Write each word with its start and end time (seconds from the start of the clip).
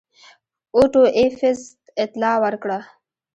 اوټو 0.75 1.03
ایفز 1.19 1.59
اطلاع 2.03 2.35
ورکړه. 2.43 2.79